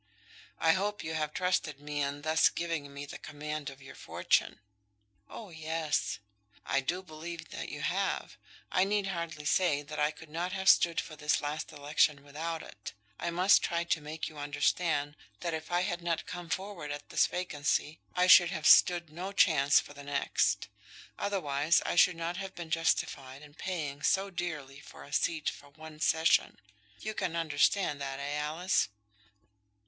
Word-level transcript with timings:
"I 0.57 0.71
hope 0.71 1.03
you 1.03 1.13
have 1.13 1.31
trusted 1.31 1.79
me 1.79 2.01
in 2.01 2.23
thus 2.23 2.49
giving 2.49 2.91
me 2.91 3.05
the 3.05 3.19
command 3.19 3.69
of 3.69 3.83
your 3.83 3.93
fortune?" 3.93 4.59
"Oh, 5.29 5.51
yes." 5.51 6.17
"I 6.65 6.79
do 6.81 7.03
believe 7.03 7.51
that 7.51 7.69
you 7.69 7.83
have. 7.83 8.35
I 8.71 8.83
need 8.83 9.05
hardly 9.05 9.45
say 9.45 9.83
that 9.83 9.99
I 9.99 10.09
could 10.09 10.31
not 10.31 10.53
have 10.53 10.69
stood 10.69 10.99
for 10.99 11.15
this 11.15 11.39
last 11.39 11.71
election 11.71 12.23
without 12.23 12.63
it; 12.63 12.93
and 13.19 13.27
I 13.27 13.29
must 13.29 13.61
try 13.61 13.83
to 13.83 14.01
make 14.01 14.27
you 14.27 14.39
understand 14.39 15.15
that 15.41 15.53
if 15.53 15.71
I 15.71 15.81
had 15.81 16.01
not 16.01 16.25
come 16.25 16.49
forward 16.49 16.89
at 16.91 17.09
this 17.09 17.27
vacancy, 17.27 17.99
I 18.15 18.25
should 18.25 18.49
have 18.49 18.65
stood 18.65 19.11
no 19.11 19.31
chance 19.31 19.79
for 19.79 19.93
the 19.93 20.03
next; 20.03 20.67
otherwise, 21.19 21.79
I 21.85 21.95
should 21.95 22.15
not 22.17 22.37
have 22.37 22.55
been 22.55 22.71
justified 22.71 23.43
in 23.43 23.53
paying 23.53 24.01
so 24.01 24.31
dearly 24.31 24.79
for 24.79 25.03
a 25.03 25.13
seat 25.13 25.47
for 25.47 25.69
one 25.69 25.99
session. 25.99 26.57
You 26.99 27.13
can 27.13 27.35
understand 27.35 28.01
that; 28.01 28.19
eh, 28.19 28.37
Alice?" 28.37 28.87